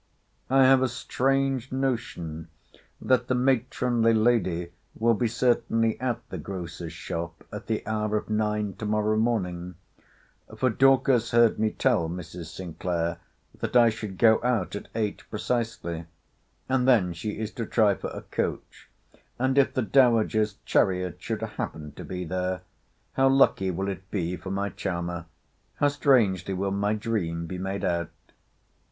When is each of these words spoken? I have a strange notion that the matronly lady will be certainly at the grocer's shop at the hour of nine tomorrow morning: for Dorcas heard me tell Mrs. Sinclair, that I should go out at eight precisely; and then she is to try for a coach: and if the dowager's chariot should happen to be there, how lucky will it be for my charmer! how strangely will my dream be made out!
I 0.49 0.63
have 0.63 0.81
a 0.81 0.87
strange 0.89 1.71
notion 1.71 2.47
that 2.99 3.27
the 3.27 3.35
matronly 3.35 4.15
lady 4.15 4.71
will 4.95 5.13
be 5.13 5.27
certainly 5.27 5.99
at 6.01 6.27
the 6.31 6.39
grocer's 6.39 6.91
shop 6.91 7.43
at 7.51 7.67
the 7.67 7.85
hour 7.85 8.17
of 8.17 8.27
nine 8.27 8.73
tomorrow 8.73 9.15
morning: 9.15 9.75
for 10.57 10.71
Dorcas 10.71 11.29
heard 11.29 11.59
me 11.59 11.69
tell 11.69 12.09
Mrs. 12.09 12.45
Sinclair, 12.47 13.19
that 13.59 13.75
I 13.75 13.89
should 13.91 14.17
go 14.17 14.39
out 14.43 14.75
at 14.75 14.87
eight 14.95 15.21
precisely; 15.29 16.05
and 16.67 16.87
then 16.87 17.13
she 17.13 17.37
is 17.37 17.51
to 17.51 17.67
try 17.67 17.93
for 17.93 18.09
a 18.09 18.23
coach: 18.23 18.89
and 19.37 19.55
if 19.55 19.71
the 19.75 19.83
dowager's 19.83 20.55
chariot 20.65 21.21
should 21.21 21.41
happen 21.43 21.91
to 21.91 22.03
be 22.03 22.25
there, 22.25 22.63
how 23.13 23.29
lucky 23.29 23.69
will 23.69 23.87
it 23.87 24.09
be 24.09 24.35
for 24.35 24.49
my 24.49 24.69
charmer! 24.69 25.27
how 25.75 25.89
strangely 25.89 26.55
will 26.55 26.71
my 26.71 26.95
dream 26.95 27.45
be 27.45 27.59
made 27.59 27.83
out! 27.85 28.09